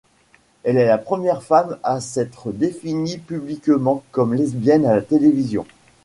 Elle 0.63 0.77
est 0.77 0.87
la 0.87 0.97
première 0.97 1.43
femme 1.43 1.77
à 1.83 2.01
s'être 2.01 2.51
définie 2.51 3.19
publiquement 3.19 4.01
comme 4.09 4.33
lesbienne 4.33 4.87
à 4.87 4.95
la 4.95 5.03
télévision. 5.03 5.67